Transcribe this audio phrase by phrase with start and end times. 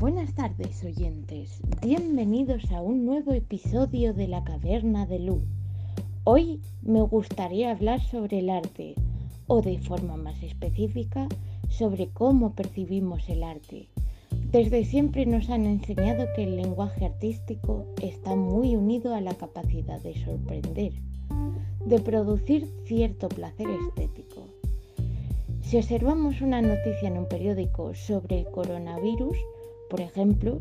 [0.00, 5.42] Buenas tardes oyentes, bienvenidos a un nuevo episodio de la Caverna de Lu.
[6.24, 8.94] Hoy me gustaría hablar sobre el arte,
[9.46, 11.28] o de forma más específica,
[11.68, 13.88] sobre cómo percibimos el arte.
[14.50, 20.00] Desde siempre nos han enseñado que el lenguaje artístico está muy unido a la capacidad
[20.00, 20.94] de sorprender,
[21.84, 24.46] de producir cierto placer estético.
[25.60, 29.36] Si observamos una noticia en un periódico sobre el coronavirus,
[29.90, 30.60] por ejemplo,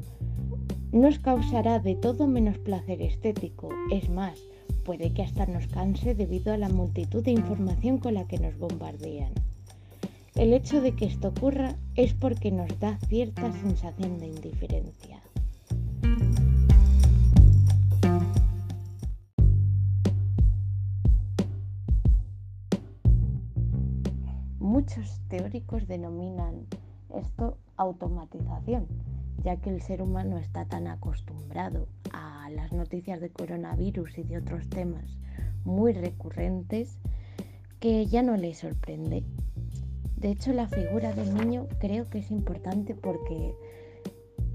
[0.91, 3.69] nos causará de todo menos placer estético.
[3.91, 4.39] Es más,
[4.83, 8.57] puede que hasta nos canse debido a la multitud de información con la que nos
[8.57, 9.31] bombardean.
[10.33, 15.21] El hecho de que esto ocurra es porque nos da cierta sensación de indiferencia.
[24.59, 26.65] Muchos teóricos denominan
[27.13, 28.87] esto automatización
[29.43, 34.37] ya que el ser humano está tan acostumbrado a las noticias de coronavirus y de
[34.37, 35.17] otros temas
[35.65, 36.97] muy recurrentes
[37.79, 39.23] que ya no le sorprende.
[40.17, 43.55] De hecho, la figura del niño creo que es importante porque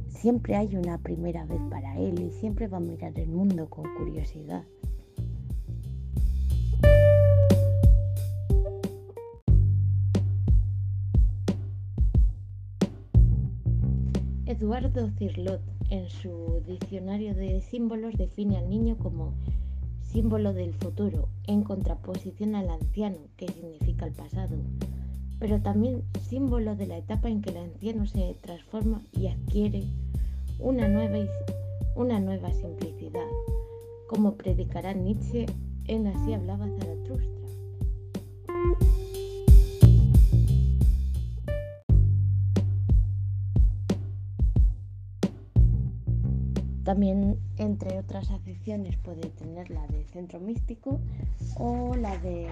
[0.09, 3.85] siempre hay una primera vez para él y siempre va a mirar el mundo con
[3.97, 4.65] curiosidad.
[14.55, 15.61] Eduardo Cirlot,
[15.91, 19.35] en su diccionario de símbolos, define al niño como
[20.01, 24.57] símbolo del futuro, en contraposición al anciano, que significa el pasado,
[25.41, 29.83] pero también símbolo de la etapa en que el anciano se transforma y adquiere
[30.61, 31.19] una nueva,
[31.97, 33.27] una nueva simplicidad,
[34.07, 35.47] como predicará Nietzsche
[35.87, 37.34] en Así hablaba Zaratustra.
[46.95, 51.01] También, entre otras acepciones, puede tener la de centro místico
[51.59, 52.47] o la de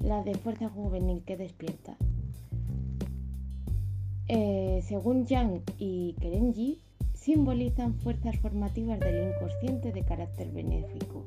[0.00, 1.98] la de fuerza juvenil que despierta.
[4.26, 6.80] Eh, según Yang y Kerenji,
[7.12, 11.26] simbolizan fuerzas formativas del inconsciente de carácter benéfico.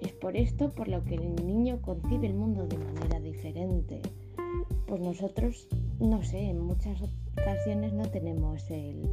[0.00, 4.02] Es por esto por lo que el niño concibe el mundo de manera diferente.
[4.88, 5.68] Pues nosotros,
[6.00, 7.00] no sé, en muchas
[7.38, 9.08] ocasiones no tenemos el,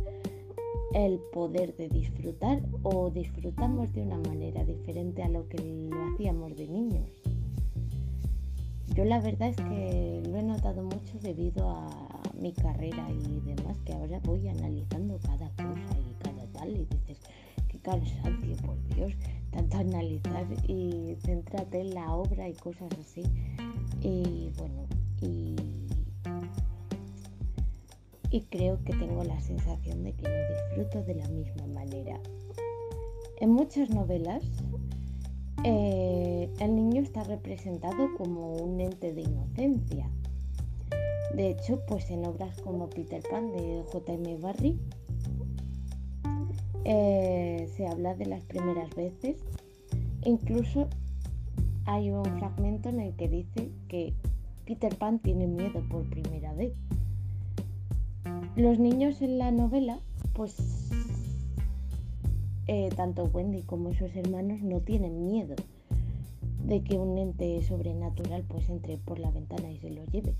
[0.93, 5.57] el poder de disfrutar o disfrutamos de una manera diferente a lo que
[5.89, 7.09] lo hacíamos de niños.
[8.95, 13.77] Yo la verdad es que lo he notado mucho debido a mi carrera y demás,
[13.85, 17.19] que ahora voy analizando cada cosa y cada tal y dices,
[17.67, 19.13] qué cansancio, por Dios,
[19.51, 23.23] tanto analizar y centrarte en la obra y cosas así.
[24.01, 24.85] Y bueno,
[25.21, 25.55] y
[28.31, 32.19] y creo que tengo la sensación de que no disfruto de la misma manera.
[33.39, 34.43] En muchas novelas,
[35.63, 40.09] eh, el niño está representado como un ente de inocencia.
[41.33, 44.37] De hecho, pues en obras como Peter Pan de J.M.
[44.37, 44.77] Barrie,
[46.85, 49.37] eh, se habla de las primeras veces.
[50.23, 50.87] Incluso
[51.85, 54.13] hay un fragmento en el que dice que
[54.65, 56.73] Peter Pan tiene miedo por primera vez.
[58.59, 60.01] Los niños en la novela,
[60.33, 60.53] pues
[62.67, 65.55] eh, tanto Wendy como sus hermanos no tienen miedo
[66.65, 70.35] de que un ente sobrenatural pues entre por la ventana y se lo lleve.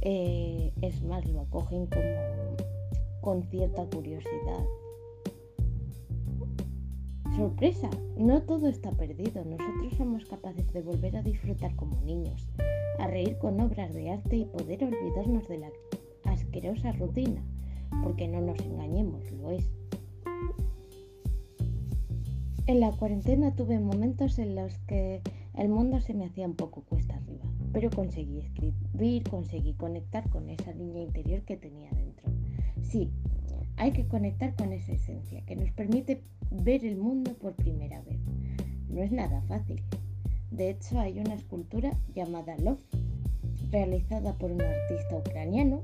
[0.00, 4.64] Eh, es más, lo acogen como con cierta curiosidad.
[7.36, 9.44] Sorpresa, no todo está perdido.
[9.44, 12.48] Nosotros somos capaces de volver a disfrutar como niños,
[12.98, 15.70] a reír con obras de arte y poder olvidarnos de la
[16.40, 17.42] asquerosa rutina,
[18.02, 19.70] porque no nos engañemos, lo es.
[22.66, 25.22] En la cuarentena tuve momentos en los que
[25.54, 30.48] el mundo se me hacía un poco cuesta arriba, pero conseguí escribir, conseguí conectar con
[30.48, 32.30] esa niña interior que tenía dentro.
[32.82, 33.10] Sí,
[33.76, 38.20] hay que conectar con esa esencia que nos permite ver el mundo por primera vez.
[38.88, 39.82] No es nada fácil.
[40.50, 42.84] De hecho, hay una escultura llamada Love,
[43.70, 45.82] realizada por un artista ucraniano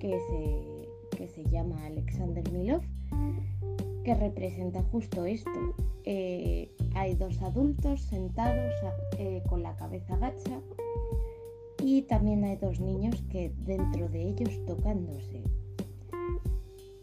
[0.00, 2.82] que se, que se llama Alexander Milov,
[4.02, 5.50] que representa justo esto.
[6.04, 8.72] Eh, hay dos adultos sentados
[9.18, 10.60] eh, con la cabeza gacha
[11.82, 15.42] y también hay dos niños que dentro de ellos tocándose.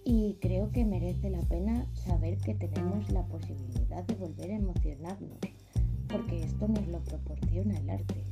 [0.04, 5.40] Y creo que merece la pena saber que tenemos la posibilidad de volver a emocionarnos,
[6.08, 8.24] porque esto nos lo proporciona el arte.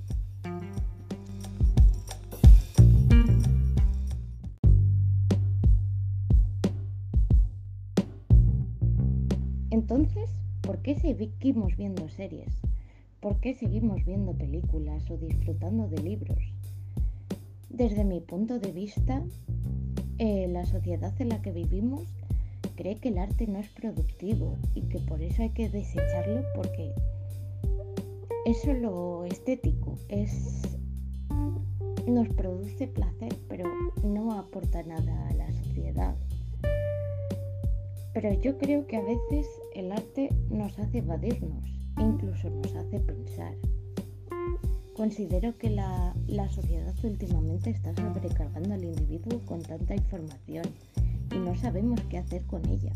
[9.87, 12.51] Entonces, ¿por qué seguimos viendo series?
[13.19, 16.39] ¿Por qué seguimos viendo películas o disfrutando de libros?
[17.69, 19.21] Desde mi punto de vista,
[20.17, 22.01] eh, la sociedad en la que vivimos
[22.75, 26.91] cree que el arte no es productivo y que por eso hay que desecharlo porque
[28.47, 30.63] es solo estético, es
[32.07, 33.69] nos produce placer, pero
[34.03, 36.15] no aporta nada a la sociedad.
[38.15, 41.65] Pero yo creo que a veces el arte nos hace evadirnos,
[41.99, 43.53] incluso nos hace pensar.
[44.95, 50.63] Considero que la, la sociedad últimamente está sobrecargando al individuo con tanta información
[51.29, 52.93] y no sabemos qué hacer con ella.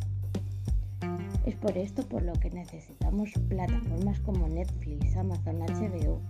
[1.45, 6.21] Es por esto por lo que necesitamos plataformas como Netflix, Amazon, HBO.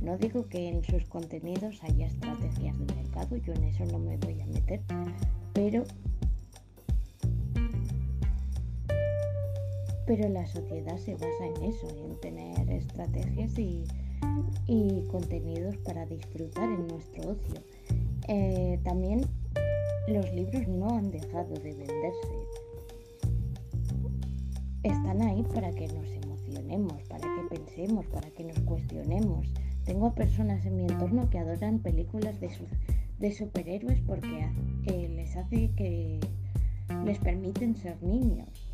[0.00, 4.16] No digo que en sus contenidos haya estrategias de mercado, yo en eso no me
[4.16, 4.80] voy a meter,
[5.52, 5.84] pero
[10.10, 13.84] pero la sociedad se basa en eso, en tener estrategias y,
[15.08, 17.60] contenidos para disfrutar en nuestro ocio.
[18.26, 19.24] Eh, también
[20.08, 22.34] los libros no han dejado de venderse.
[24.82, 29.46] Están ahí para que nos emocionemos, para que pensemos, para que nos cuestionemos.
[29.84, 34.48] Tengo personas en mi entorno que adoran películas de, superhéroes porque
[34.86, 36.18] eh, les hace que
[37.04, 38.69] les permiten ser niños.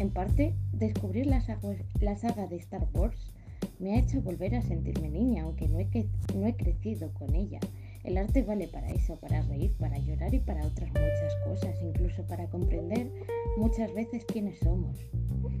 [0.00, 3.34] En parte, descubrir la saga, de Star Wars
[3.78, 7.60] me ha hecho volver a sentirme niña, aunque no he, crecido con ella.
[8.02, 12.22] El arte vale para eso, para reír, para llorar y para otras muchas cosas, incluso
[12.26, 13.12] para comprender
[13.58, 14.96] muchas veces quiénes somos.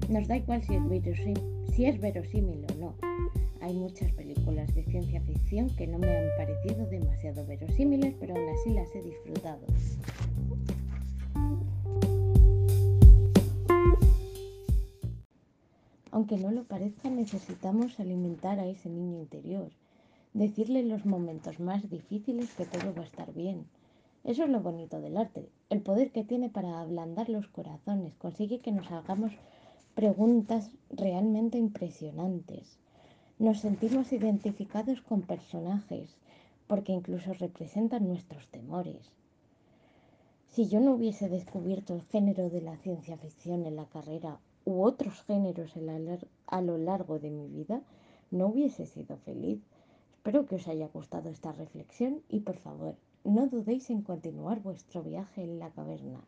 [0.08, 2.94] Nos da igual es, si es verosímil o no.
[3.60, 8.48] Hay muchas películas de ciencia ficción que no me han parecido demasiado verosímiles, pero aún
[8.48, 9.66] así las he disfrutado.
[16.30, 19.68] Aunque no lo parezca, necesitamos alimentar a ese niño interior,
[20.32, 23.66] decirle en los momentos más difíciles que todo va a estar bien.
[24.22, 28.60] Eso es lo bonito del arte, el poder que tiene para ablandar los corazones, consigue
[28.60, 29.32] que nos hagamos
[29.96, 32.78] preguntas realmente impresionantes.
[33.40, 36.16] Nos sentimos identificados con personajes,
[36.68, 39.10] porque incluso representan nuestros temores.
[40.46, 44.82] Si yo no hubiese descubierto el género de la ciencia ficción en la carrera u
[44.82, 45.74] otros géneros
[46.46, 47.82] a lo largo de mi vida,
[48.30, 49.60] no hubiese sido feliz.
[50.12, 55.02] Espero que os haya gustado esta reflexión y por favor, no dudéis en continuar vuestro
[55.02, 56.20] viaje en la caverna.